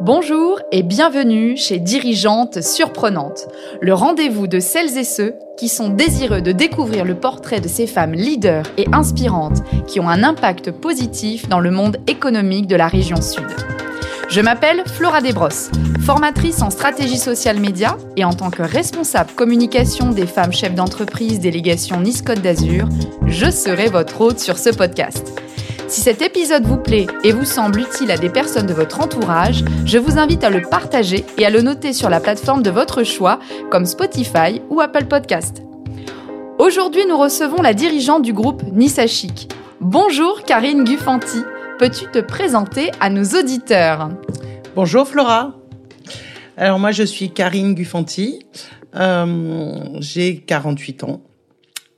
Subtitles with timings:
[0.00, 3.48] Bonjour et bienvenue chez Dirigeantes Surprenantes,
[3.80, 7.88] le rendez-vous de celles et ceux qui sont désireux de découvrir le portrait de ces
[7.88, 12.86] femmes leaders et inspirantes qui ont un impact positif dans le monde économique de la
[12.86, 13.48] région Sud.
[14.28, 15.72] Je m'appelle Flora Desbrosses,
[16.06, 21.40] formatrice en stratégie sociale média et en tant que responsable communication des femmes chefs d'entreprise
[21.40, 22.88] délégation Nice Côte d'Azur,
[23.26, 25.42] je serai votre hôte sur ce podcast.
[25.88, 29.64] Si cet épisode vous plaît et vous semble utile à des personnes de votre entourage,
[29.86, 33.04] je vous invite à le partager et à le noter sur la plateforme de votre
[33.04, 33.40] choix,
[33.70, 35.62] comme Spotify ou Apple Podcast.
[36.58, 39.50] Aujourd'hui, nous recevons la dirigeante du groupe Nissa Chic.
[39.80, 41.38] Bonjour Karine Guffanti.
[41.78, 44.10] Peux-tu te présenter à nos auditeurs?
[44.76, 45.54] Bonjour Flora.
[46.58, 48.40] Alors moi je suis Karine Guffanti.
[48.94, 51.22] Euh, j'ai 48 ans.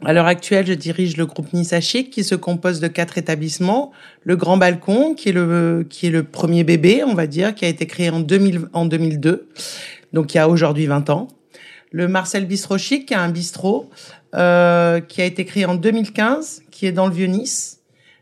[0.03, 1.49] À l'heure actuelle, je dirige le groupe
[1.81, 3.93] Chic qui se compose de quatre établissements.
[4.25, 7.67] Le Grand Balcon, qui est le, qui est le premier bébé, on va dire, qui
[7.67, 9.49] a été créé en, 2000, en 2002,
[10.15, 11.29] donc il y a aujourd'hui 20 ans.
[11.93, 13.91] Le Marcel Bistro Chic, qui est un bistrot,
[14.35, 17.81] euh, qui a été créé en 2015, qui est dans le Vieux-Nice.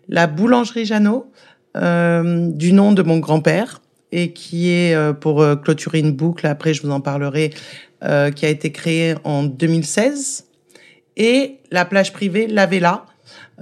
[0.09, 1.31] La Boulangerie Jeannot,
[1.77, 6.47] euh, du nom de mon grand-père, et qui est, euh, pour euh, clôturer une boucle,
[6.47, 7.51] après je vous en parlerai,
[8.05, 10.48] euh, qui a été créé en 2016
[11.19, 13.05] et la plage privée La Vela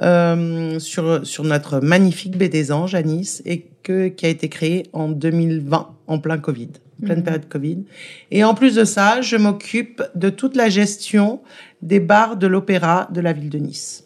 [0.01, 4.49] euh, sur sur notre magnifique baie des Anges à Nice et que qui a été
[4.49, 6.69] créée en 2020 en plein Covid,
[7.03, 7.25] pleine mmh.
[7.25, 7.79] période Covid.
[8.31, 11.41] Et en plus de ça, je m'occupe de toute la gestion
[11.83, 14.05] des bars de l'opéra de la ville de Nice.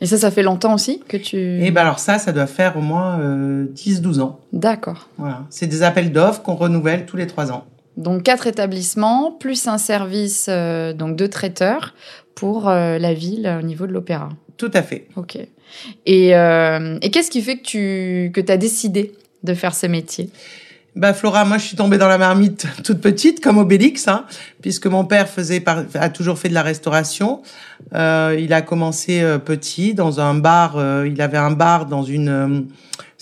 [0.00, 1.36] Et ça, ça fait longtemps aussi que tu...
[1.36, 4.40] Et ben alors ça, ça doit faire au moins euh, 10-12 ans.
[4.52, 5.08] D'accord.
[5.18, 5.46] Voilà.
[5.50, 7.64] C'est des appels d'offres qu'on renouvelle tous les trois ans.
[7.96, 11.94] Donc quatre établissements, plus un service euh, donc de traiteur
[12.34, 14.30] pour euh, la ville au niveau de l'opéra.
[14.56, 15.08] Tout à fait.
[15.16, 15.38] Ok.
[16.06, 19.12] Et, euh, et qu'est-ce qui fait que tu que as décidé
[19.42, 20.30] de faire ce métier?
[20.94, 24.26] Bah Flora, moi je suis tombée dans la marmite toute petite comme Obélix, hein,
[24.60, 27.40] puisque mon père faisait par, a toujours fait de la restauration.
[27.94, 30.76] Euh, il a commencé euh, petit dans un bar.
[30.76, 32.66] Euh, il avait un bar dans une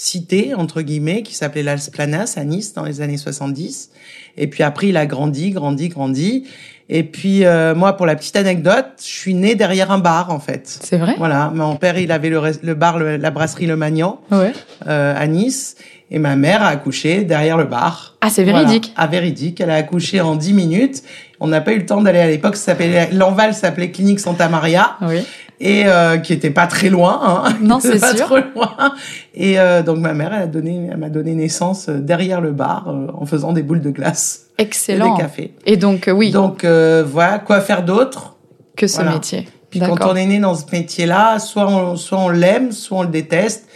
[0.01, 3.91] cité entre guillemets qui s'appelait l'Alsplanas à Nice dans les années 70.
[4.39, 6.47] Et puis après il a grandi, grandi, grandi.
[6.89, 10.41] Et puis euh, moi, pour la petite anecdote, je suis née derrière un bar en
[10.41, 10.63] fait.
[10.67, 11.15] C'est vrai?
[11.19, 14.53] Voilà, mon père il avait le, le bar, le, la brasserie Le Magnan ouais.
[14.89, 15.77] euh, à Nice,
[16.11, 18.17] et ma mère a accouché derrière le bar.
[18.23, 18.93] Ah, c'est véridique.
[18.97, 19.09] Voilà.
[19.09, 19.61] Ah, véridique.
[19.61, 21.03] Elle a accouché en 10 minutes.
[21.39, 22.57] On n'a pas eu le temps d'aller à l'époque.
[22.57, 24.97] Ça s'appelait l'Enval s'appelait Clinique Santa Maria.
[25.03, 25.21] Oui.
[25.63, 27.21] Et euh, qui était pas très loin.
[27.23, 27.57] Hein.
[27.63, 28.27] Non, c'est pas sûr.
[28.27, 28.95] trop loin.
[29.35, 32.53] Et euh, donc ma mère, elle a donné, elle m'a donné naissance euh, derrière le
[32.53, 35.15] bar euh, en faisant des boules de glace Excellent.
[35.15, 35.55] et des cafés.
[35.67, 38.37] Et donc euh, oui, Donc euh, voilà, quoi faire d'autre
[38.77, 39.13] que ce voilà.
[39.13, 39.49] métier.
[39.69, 43.03] Puis quand on est né dans ce métier-là, soit on, soit on l'aime, soit on
[43.03, 43.69] le déteste.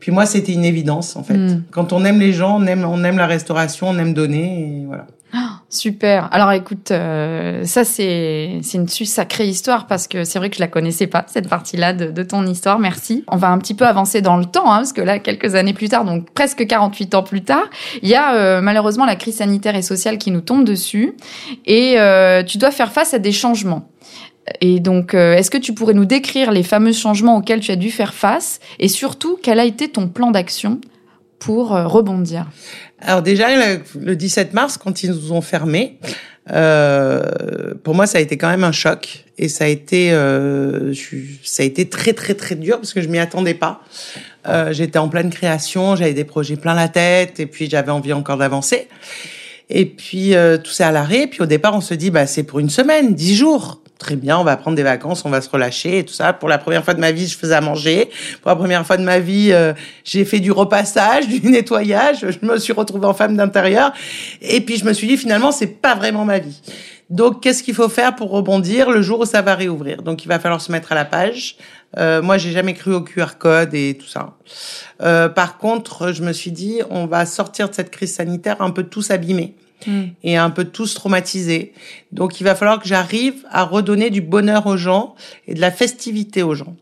[0.00, 1.36] Puis moi, c'était une évidence en fait.
[1.36, 1.64] Mm.
[1.70, 4.86] Quand on aime les gens, on aime, on aime la restauration, on aime donner, et
[4.86, 5.06] voilà.
[5.74, 6.28] Super.
[6.32, 10.68] Alors écoute, euh, ça c'est une sacrée histoire parce que c'est vrai que je la
[10.68, 12.78] connaissais pas cette partie-là de, de ton histoire.
[12.78, 13.24] Merci.
[13.28, 15.74] On va un petit peu avancer dans le temps hein, parce que là quelques années
[15.74, 17.64] plus tard, donc presque 48 ans plus tard,
[18.02, 21.14] il y a euh, malheureusement la crise sanitaire et sociale qui nous tombe dessus
[21.66, 23.88] et euh, tu dois faire face à des changements.
[24.60, 27.76] Et donc, euh, est-ce que tu pourrais nous décrire les fameux changements auxquels tu as
[27.76, 30.80] dû faire face et surtout quel a été ton plan d'action
[31.38, 32.46] pour euh, rebondir?
[33.04, 35.98] Alors déjà, le, le 17 mars, quand ils nous ont fermés,
[36.50, 40.92] euh, pour moi, ça a été quand même un choc et ça a été, euh,
[41.42, 43.82] ça a été très très très dur parce que je m'y attendais pas.
[44.46, 48.12] Euh, J'étais en pleine création, j'avais des projets plein la tête et puis j'avais envie
[48.12, 48.88] encore d'avancer.
[49.70, 51.26] Et puis euh, tout ça à l'arrêt.
[51.26, 53.80] Puis au départ, on se dit, bah c'est pour une semaine, dix jours.
[53.98, 56.32] Très bien, on va prendre des vacances, on va se relâcher et tout ça.
[56.32, 58.10] Pour la première fois de ma vie, je faisais à manger.
[58.42, 59.72] Pour la première fois de ma vie, euh,
[60.02, 62.26] j'ai fait du repassage, du nettoyage.
[62.28, 63.92] Je me suis retrouvée en femme d'intérieur.
[64.42, 66.60] Et puis je me suis dit, finalement, c'est pas vraiment ma vie.
[67.08, 70.02] Donc, qu'est-ce qu'il faut faire pour rebondir le jour où ça va réouvrir?
[70.02, 71.56] Donc, il va falloir se mettre à la page.
[71.96, 74.34] Euh, moi, j'ai jamais cru au QR code et tout ça.
[75.02, 78.70] Euh, par contre, je me suis dit, on va sortir de cette crise sanitaire un
[78.70, 79.54] peu tous abîmés
[80.22, 81.72] et un peu tous traumatisés.
[82.12, 85.14] Donc, il va falloir que j'arrive à redonner du bonheur aux gens
[85.46, 86.74] et de la festivité aux gens.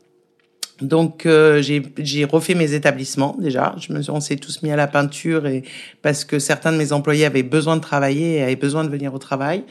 [0.82, 3.74] Donc euh, j'ai refait mes établissements déjà.
[3.78, 5.62] Je me on s'est tous mis à la peinture et
[6.02, 9.14] parce que certains de mes employés avaient besoin de travailler et avaient besoin de venir
[9.14, 9.64] au travail.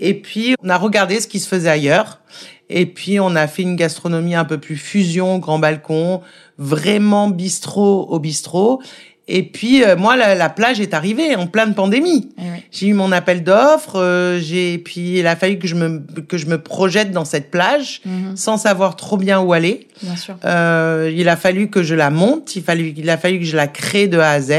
[0.00, 2.20] Et puis on a regardé ce qui se faisait ailleurs.
[2.68, 6.22] Et puis on a fait une gastronomie un peu plus fusion, grand balcon,
[6.58, 8.80] vraiment bistrot au bistrot.
[9.28, 12.30] Et puis euh, moi, la, la, plage est arrivée en pleine pandémie.
[12.38, 12.62] Eh oui.
[12.70, 13.98] J'ai eu mon appel d'offres.
[14.00, 17.50] Euh, j'ai puis il a fallu que je me que je me projette dans cette
[17.50, 18.36] plage Mhm.
[18.36, 19.88] sans savoir trop bien où aller.
[20.02, 20.36] Bien sûr.
[20.44, 22.54] Euh, il a fallu que je la monte.
[22.54, 24.52] Il fallu il a fallu que je la crée de A à Z.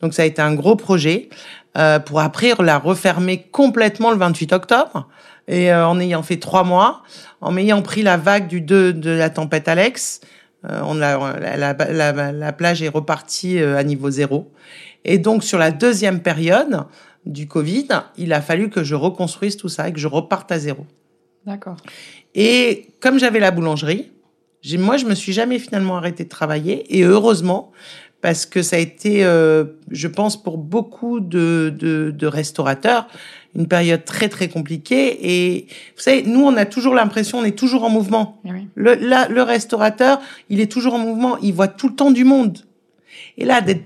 [0.00, 1.28] Donc ça a été un gros projet
[1.76, 5.08] euh, pour après la refermer complètement le 28 octobre.
[5.48, 7.02] Et euh, en ayant fait trois mois,
[7.40, 10.20] en ayant pris la vague du 2 de la tempête Alex,
[10.68, 14.52] on a, la, la, la, la plage est repartie euh, à niveau zéro.
[15.04, 16.84] Et donc sur la deuxième période
[17.26, 20.58] du Covid, il a fallu que je reconstruise tout ça et que je reparte à
[20.58, 20.86] zéro.
[21.46, 21.76] D'accord.
[22.34, 24.10] Et comme j'avais la boulangerie,
[24.78, 27.70] moi je me suis jamais finalement arrêté de travailler et heureusement
[28.24, 33.06] parce que ça a été, euh, je pense pour beaucoup de, de, de restaurateurs,
[33.54, 35.18] une période très très compliquée.
[35.30, 38.40] Et vous savez, nous on a toujours l'impression, on est toujours en mouvement.
[38.46, 38.68] Eh oui.
[38.76, 42.24] Le, là, le restaurateur, il est toujours en mouvement, il voit tout le temps du
[42.24, 42.60] monde.
[43.36, 43.84] Et là, d'être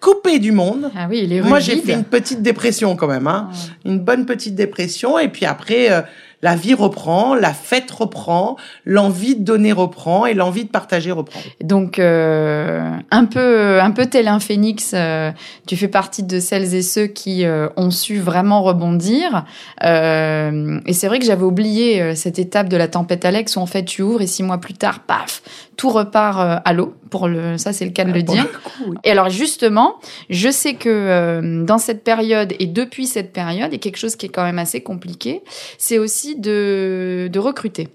[0.00, 3.26] coupé du monde, Ah oui, les rues moi j'ai fait une petite dépression quand même,
[3.26, 3.48] hein.
[3.50, 3.56] Ah.
[3.86, 5.18] une bonne petite dépression.
[5.18, 6.02] Et puis après, euh,
[6.42, 11.40] la vie reprend, la fête reprend, l'envie de donner reprend et l'envie de partager reprend.
[11.62, 15.30] Donc euh, un peu un peu tel un phénix, euh,
[15.66, 19.44] tu fais partie de celles et ceux qui euh, ont su vraiment rebondir.
[19.84, 23.60] Euh, et c'est vrai que j'avais oublié euh, cette étape de la tempête Alex où
[23.60, 25.42] en fait tu ouvres et six mois plus tard, paf,
[25.76, 26.94] tout repart euh, à l'eau.
[27.10, 28.52] Pour le, ça c'est le cas de le Pour dire.
[28.62, 28.96] coup, oui.
[29.02, 29.94] Et alors justement,
[30.28, 34.26] je sais que euh, dans cette période et depuis cette période, et quelque chose qui
[34.26, 35.42] est quand même assez compliqué,
[35.78, 37.88] c'est aussi de, recruter.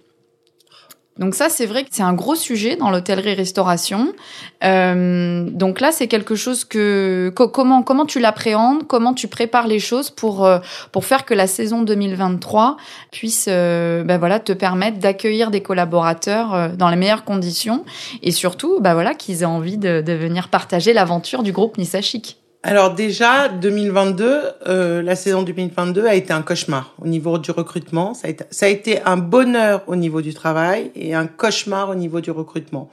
[1.20, 4.14] Donc ça, c'est vrai que c'est un gros sujet dans l'hôtellerie-restauration.
[4.64, 9.68] Euh, donc là, c'est quelque chose que co- comment comment tu l'appréhendes, comment tu prépares
[9.68, 10.58] les choses pour euh,
[10.92, 12.78] pour faire que la saison 2023
[13.12, 17.86] puisse euh, ben voilà te permettre d'accueillir des collaborateurs euh, dans les meilleures conditions
[18.24, 22.43] et surtout bah voilà qu'ils aient envie de, venir partager l'aventure du groupe Nissa Chic.
[22.66, 28.14] Alors déjà, 2022, euh, la saison 2022 a été un cauchemar au niveau du recrutement.
[28.14, 31.90] Ça a, été, ça a été un bonheur au niveau du travail et un cauchemar
[31.90, 32.90] au niveau du recrutement.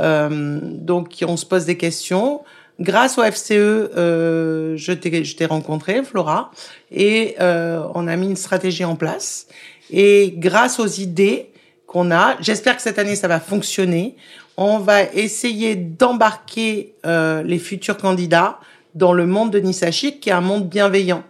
[0.00, 2.42] Euh, donc on se pose des questions.
[2.78, 6.50] Grâce au FCE, euh, je t'ai rencontré, Flora,
[6.90, 9.46] et euh, on a mis une stratégie en place.
[9.90, 11.52] Et grâce aux idées
[11.86, 14.16] qu'on a, j'espère que cette année ça va fonctionner.
[14.58, 18.58] On va essayer d'embarquer euh, les futurs candidats
[18.96, 21.22] dans le monde de Nissa Chic, qui est un monde bienveillant.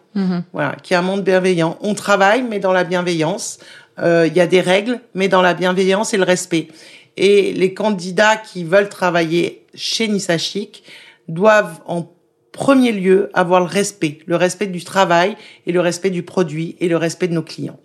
[0.54, 1.76] Voilà, qui est un monde bienveillant.
[1.82, 3.58] On travaille, mais dans la bienveillance.
[3.98, 6.68] Euh, Il y a des règles, mais dans la bienveillance et le respect.
[7.18, 10.84] Et les candidats qui veulent travailler chez Nissa Chic
[11.28, 12.08] doivent en
[12.52, 15.36] premier lieu avoir le respect, le respect du travail
[15.66, 17.78] et le respect du produit et le respect de nos clients.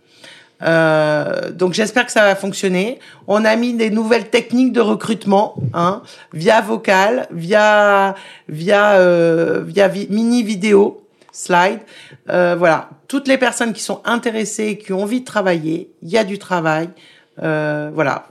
[0.63, 3.00] Euh, donc j'espère que ça va fonctionner.
[3.28, 6.02] On a mis des nouvelles techniques de recrutement, hein,
[6.34, 8.16] via vocal, via
[8.48, 11.80] via euh, via vi- mini vidéo, slide.
[12.30, 16.18] Euh, voilà, toutes les personnes qui sont intéressées, qui ont envie de travailler, il y
[16.18, 16.90] a du travail.
[17.42, 18.28] Euh, voilà.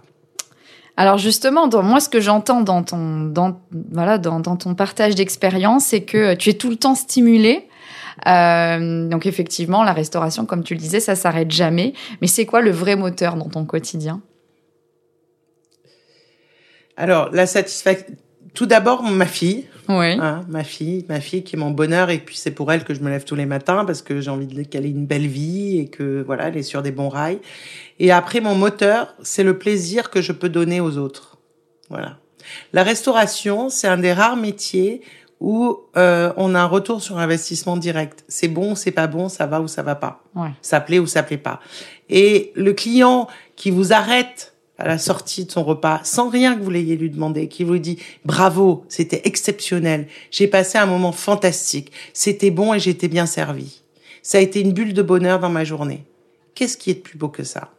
[0.96, 3.58] Alors justement, dans, moi, ce que j'entends dans ton, dans,
[3.90, 7.66] voilà, dans, dans ton partage d'expérience, c'est que tu es tout le temps stimulé.
[8.26, 11.94] Euh, donc effectivement, la restauration, comme tu le disais, ça s'arrête jamais.
[12.20, 14.20] Mais c'est quoi le vrai moteur dans ton quotidien?
[16.96, 18.14] Alors la satisfaction.
[18.52, 19.66] Tout d'abord, ma fille.
[19.88, 20.12] Oui.
[20.20, 22.94] Hein, ma fille, ma fille qui est mon bonheur et puis c'est pour elle que
[22.94, 25.26] je me lève tous les matins parce que j'ai envie de- qu'elle ait une belle
[25.26, 27.38] vie et que voilà, elle est sur des bons rails.
[27.98, 31.38] Et après mon moteur, c'est le plaisir que je peux donner aux autres.
[31.88, 32.18] Voilà.
[32.72, 35.02] La restauration, c'est un des rares métiers
[35.40, 38.24] où euh, on a un retour sur investissement direct.
[38.28, 40.22] C'est bon, c'est pas bon, ça va ou ça va pas.
[40.34, 40.50] Ouais.
[40.60, 41.60] Ça plaît ou ça plaît pas.
[42.10, 43.26] Et le client
[43.56, 47.10] qui vous arrête à la sortie de son repas, sans rien que vous l'ayez lui
[47.10, 52.80] demandé, qui vous dit bravo, c'était exceptionnel, j'ai passé un moment fantastique, c'était bon et
[52.80, 53.82] j'étais bien servi.
[54.22, 56.04] Ça a été une bulle de bonheur dans ma journée.
[56.54, 57.70] Qu'est-ce qui est de plus beau que ça?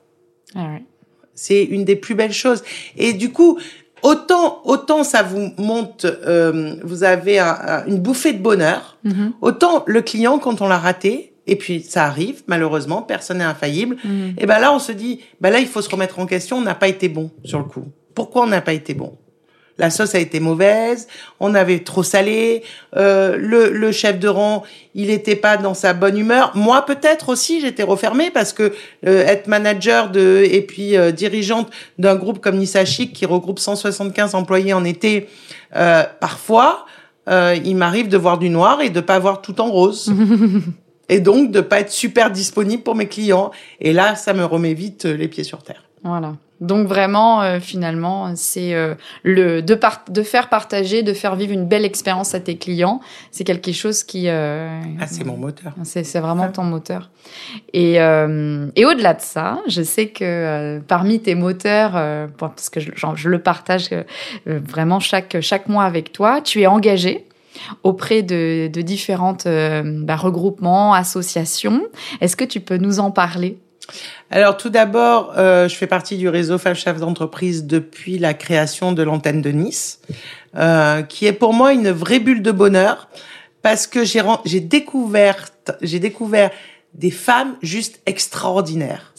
[0.56, 0.84] Ah ouais.
[1.34, 2.64] C'est une des plus belles choses.
[2.98, 3.60] Et du coup,
[4.04, 9.34] autant autant ça vous monte, euh, vous avez un- un- une bouffée de bonheur, Mhm.
[9.42, 13.98] autant le client quand on l'a raté, et puis ça arrive malheureusement, personne n'est infaillible.
[14.04, 14.36] Mhm.
[14.38, 16.58] Et ben là, on se dit, ben là, il faut se remettre en question.
[16.58, 17.86] On n'a pas été bon sur le coup.
[18.14, 19.18] Pourquoi on n'a pas été bon?
[19.82, 21.08] La sauce a été mauvaise.
[21.40, 22.62] On avait trop salé.
[22.96, 24.62] Euh, le, le chef de rang,
[24.94, 26.52] il n'était pas dans sa bonne humeur.
[26.54, 28.74] Moi, peut-être aussi, j'étais refermée parce que
[29.08, 33.58] euh, être manager de et puis euh, dirigeante d'un groupe comme Nissa Chic qui regroupe
[33.58, 35.28] 175 employés en été,
[35.76, 36.86] euh, parfois,
[37.28, 40.14] euh, il m'arrive de voir du noir et de pas voir tout en rose.
[41.10, 43.50] et donc de pas être super disponible pour mes clients.
[43.80, 45.84] Et là, ça me remet vite euh, les pieds sur terre.
[46.04, 46.34] Voilà.
[46.62, 49.78] Donc vraiment, euh, finalement, c'est euh, le de,
[50.10, 53.02] de faire partager, de faire vivre une belle expérience à tes clients.
[53.32, 54.30] C'est quelque chose qui.
[54.30, 55.74] Euh, ah, c'est mon moteur.
[55.84, 57.10] C'est vraiment ton moteur.
[57.74, 61.94] Et, et au-delà de ça, je sais que parmi tes moteurs,
[62.38, 63.90] parce que je, je le partage
[64.46, 67.26] vraiment chaque chaque mois avec toi, tu es engagé
[67.84, 71.82] auprès de, de différentes bah, regroupements, associations.
[72.22, 73.58] Est-ce que tu peux nous en parler?
[74.30, 78.94] Alors tout d'abord, euh, je fais partie du réseau Femmes Chefs d'entreprise depuis la création
[78.94, 80.00] de l'antenne de Nice,
[80.56, 83.10] euh, qui est pour moi une vraie bulle de bonheur
[83.62, 85.50] parce que j'ai découvert
[85.82, 86.50] j'ai découvert
[86.94, 89.14] des femmes juste extraordinaires,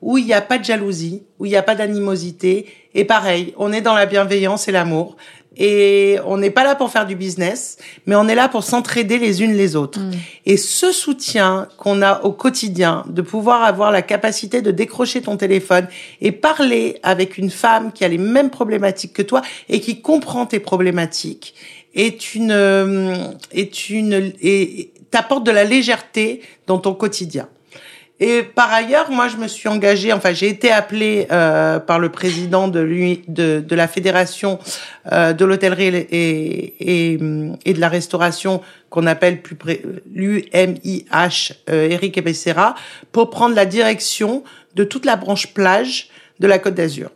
[0.00, 3.52] où il n'y a pas de jalousie, où il n'y a pas d'animosité, et pareil,
[3.58, 5.16] on est dans la bienveillance et l'amour
[5.56, 7.76] et on n'est pas là pour faire du business,
[8.06, 9.98] mais on est là pour s'entraider les unes les autres.
[9.98, 10.12] Mm.
[10.46, 15.36] Et ce soutien qu'on a au quotidien, de pouvoir avoir la capacité de décrocher ton
[15.36, 15.88] téléphone
[16.20, 20.46] et parler avec une femme qui a les mêmes problématiques que toi et qui comprend
[20.46, 21.54] tes problématiques,
[21.94, 23.16] est une euh,
[23.50, 27.48] est une et t'apporte de la légèreté dans ton quotidien.
[28.22, 32.10] Et par ailleurs, moi, je me suis engagée, enfin, j'ai été appelée euh, par le
[32.10, 32.86] président de,
[33.26, 34.58] de, la fédération
[35.10, 37.18] euh, de l'hôtellerie et, et,
[37.64, 38.60] et, de la restauration,
[38.90, 39.56] qu'on appelle plus
[40.12, 42.74] l'UMIH, euh, Eric Ebessera,
[43.10, 46.10] pour prendre la direction de toute la branche plage
[46.40, 47.10] de la Côte d'Azur.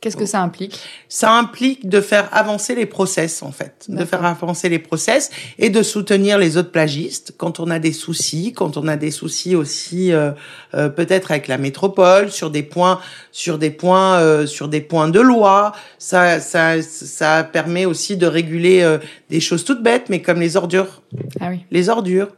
[0.00, 0.78] Qu'est-ce que ça implique?
[1.08, 5.70] Ça implique de faire avancer les process en fait, de faire avancer les process et
[5.70, 9.56] de soutenir les autres plagistes quand on a des soucis, quand on a des soucis
[9.56, 10.30] aussi euh,
[10.74, 13.00] euh, peut-être avec la métropole sur des points,
[13.32, 15.72] sur des points, euh, sur des points de loi.
[15.98, 18.98] Ça, ça, ça permet aussi de réguler
[19.30, 21.02] des choses toutes bêtes, mais comme les ordures.
[21.40, 21.64] Ah oui.
[21.70, 22.28] Les ordures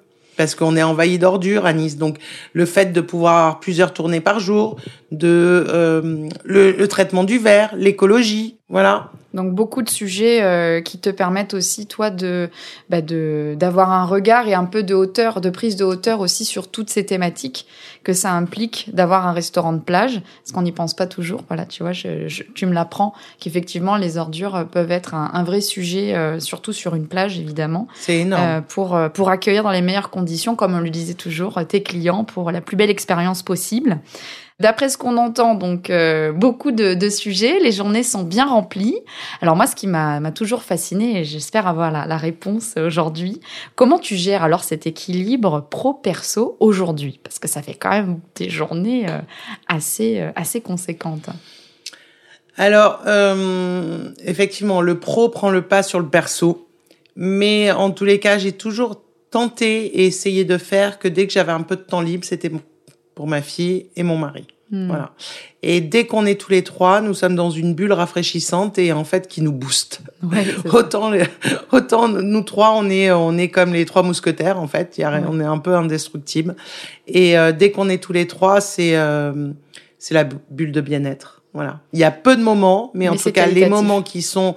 [0.41, 1.99] parce qu'on est envahi d'ordures à Nice.
[1.99, 2.17] Donc
[2.55, 4.77] le fait de pouvoir avoir plusieurs tournées par jour,
[5.11, 9.11] de euh, le, traitement du verre, l'écologie, voilà.
[9.35, 12.50] Donc beaucoup de sujets euh, qui te permettent aussi toi de
[12.89, 16.45] bah de d'avoir un regard et un peu de hauteur, de prise de hauteur aussi
[16.45, 17.67] sur toutes ces thématiques
[18.03, 21.43] que ça implique d'avoir un restaurant de plage, parce qu'on n'y pense pas toujours.
[21.49, 25.61] Voilà, tu vois, je, tu me l'apprends qu'effectivement les ordures peuvent être un, un vrai
[25.61, 27.89] sujet, euh, surtout sur une plage évidemment.
[27.95, 28.43] C'est énorme.
[28.43, 32.25] Euh, pour pour accueillir dans les meilleures conditions, comme on le disait toujours, tes clients
[32.25, 33.99] pour la plus belle expérience possible.
[34.61, 38.99] D'après ce qu'on entend, donc euh, beaucoup de, sujets, les journées sont bien remplies.
[39.40, 43.40] Alors moi, ce qui m'a toujours fasciné, et j'espère avoir la, la réponse aujourd'hui,
[43.75, 47.21] comment tu gères alors cet équilibre pro-perso aujourd'hui?
[47.25, 49.19] Parce que ça fait quand même des journées euh,
[49.67, 51.31] assez, euh, assez conséquentes.
[52.59, 53.00] Alors,
[54.26, 56.69] effectivement, le pro prend le pas sur le perso.
[57.17, 61.33] Mais en tous les cas, j'ai toujours tenté et essayé de faire que dès que
[61.33, 62.50] j'avais un peu de temps libre, c'était
[63.21, 64.47] pour ma fille et mon mari.
[64.71, 64.87] Hmm.
[64.87, 65.11] Voilà.
[65.62, 69.05] Et dès qu'on est tous les trois, nous sommes dans une bulle rafraîchissante et en
[69.05, 70.00] fait qui nous booste.
[70.73, 71.12] autant,
[71.71, 74.97] autant nous trois, on est, on est comme les trois mousquetaires en fait.
[74.97, 76.57] Y a, On est un peu indestructible.
[77.09, 79.50] Et euh, dès qu'on est tous les trois, c'est euh,
[79.99, 81.43] c'est la bulle de bien-être.
[81.53, 81.81] Voilà.
[81.93, 84.55] Il y a peu de moments, mais, en tout cas, les moments qui sont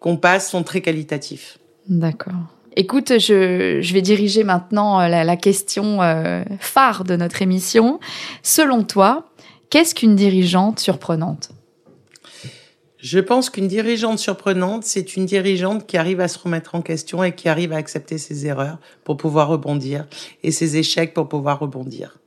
[0.00, 1.58] qu'on passe sont très qualitatifs.
[1.90, 2.56] D'accord.
[2.76, 7.98] Écoute, je, vais diriger maintenant euh, la, la question euh, phare de notre émission.
[8.42, 9.30] Selon toi,
[9.70, 11.50] qu'est-ce qu'une dirigeante surprenante?
[12.98, 17.22] Je pense qu'une dirigeante surprenante, c'est une dirigeante qui arrive à se remettre en question
[17.22, 20.06] et qui arrive à accepter ses erreurs pour pouvoir rebondir
[20.42, 22.18] et ses échecs pour pouvoir rebondir.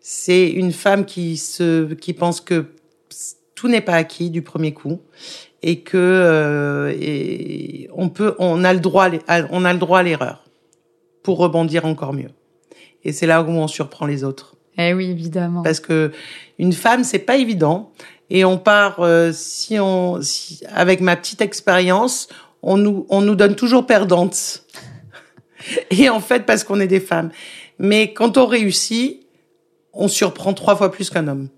[0.00, 2.66] C'est une femme qui se, qui pense que
[3.56, 5.00] tout n'est pas acquis du premier coup
[5.62, 9.08] et que euh, et on peut, on a le droit,
[9.50, 10.44] on a le droit à l'erreur
[11.24, 12.30] pour rebondir encore mieux.
[13.02, 14.54] Et c'est là où on surprend les autres.
[14.78, 15.62] Eh oui, évidemment.
[15.62, 16.12] Parce que
[16.58, 17.92] une femme, c'est pas évident.
[18.28, 22.28] Et on part, euh, si on, si, avec ma petite expérience,
[22.62, 24.64] on nous, on nous donne toujours perdantes.
[25.90, 27.30] et en fait, parce qu'on est des femmes.
[27.78, 29.26] Mais quand on réussit,
[29.92, 31.48] on surprend trois fois plus qu'un homme.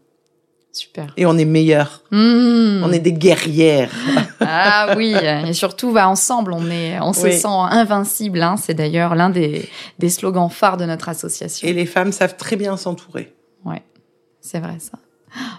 [0.78, 1.12] Super.
[1.16, 2.04] Et on est meilleurs.
[2.12, 2.85] Mmh.
[2.85, 3.90] On est des guerrières.
[4.40, 8.40] ah oui, et surtout va ensemble, on est, on se sent invincible.
[8.40, 8.56] Hein.
[8.56, 9.68] C'est d'ailleurs l'un des,
[9.99, 11.66] des slogans phares de notre association.
[11.66, 13.35] Et les femmes savent très bien s'entourer.
[13.64, 13.82] Ouais,
[14.40, 14.99] c'est vrai ça.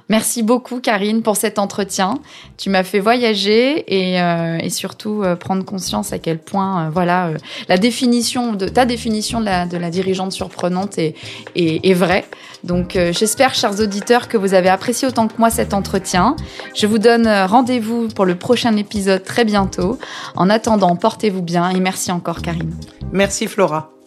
[0.09, 2.19] Merci beaucoup Karine pour cet entretien.
[2.57, 7.31] Tu m'as fait voyager et, euh, surtout euh, prendre conscience à quel point euh, voilà
[7.67, 11.15] la définition de ta définition de la, de la dirigeante surprenante est,
[11.55, 12.25] est, est vraie.
[12.63, 16.35] Donc j'espère chers auditeurs que vous avez apprécié autant que moi cet entretien.
[16.75, 19.97] Je vous donne rendez-vous pour le prochain épisode très bientôt.
[20.35, 22.75] En attendant, portez-vous bien et merci encore Karine.
[23.13, 23.98] Merci Flora.